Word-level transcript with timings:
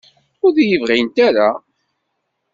Ur 0.45 0.51
d-iyi-bɣint 0.55 1.17
ara? 1.27 1.49